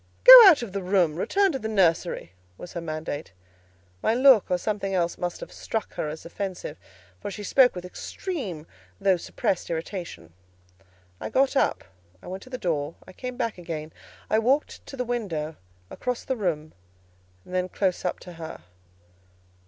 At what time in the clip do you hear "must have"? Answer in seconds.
5.15-5.51